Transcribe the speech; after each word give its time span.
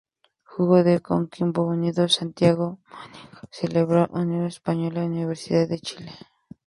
Jugó 0.43 0.79
en 0.79 0.97
Coquimbo 0.97 1.67
Unido, 1.67 2.09
Santiago 2.09 2.79
Morning, 2.89 3.29
Cobresal, 3.39 4.07
Unión 4.09 4.47
Española 4.47 5.03
y 5.03 5.05
Universidad 5.05 5.67
de 5.69 5.79
Chile. 5.79 6.11